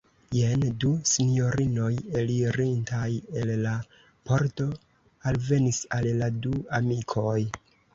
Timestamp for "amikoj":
6.83-7.41